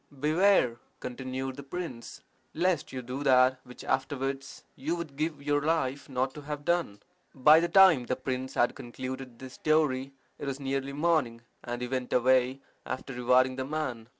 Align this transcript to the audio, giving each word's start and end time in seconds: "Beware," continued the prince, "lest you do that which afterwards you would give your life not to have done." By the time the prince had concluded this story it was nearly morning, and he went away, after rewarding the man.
"Beware," 0.19 0.77
continued 0.99 1.57
the 1.57 1.61
prince, 1.61 2.21
"lest 2.55 2.91
you 2.91 3.03
do 3.03 3.21
that 3.21 3.59
which 3.63 3.83
afterwards 3.83 4.63
you 4.75 4.95
would 4.95 5.15
give 5.15 5.43
your 5.43 5.61
life 5.61 6.09
not 6.09 6.33
to 6.33 6.41
have 6.41 6.65
done." 6.65 7.03
By 7.35 7.59
the 7.59 7.67
time 7.69 8.07
the 8.07 8.15
prince 8.15 8.55
had 8.55 8.73
concluded 8.73 9.37
this 9.37 9.53
story 9.53 10.13
it 10.39 10.47
was 10.47 10.59
nearly 10.59 10.93
morning, 10.93 11.41
and 11.63 11.83
he 11.83 11.87
went 11.87 12.11
away, 12.13 12.61
after 12.83 13.13
rewarding 13.13 13.57
the 13.57 13.65
man. 13.65 14.09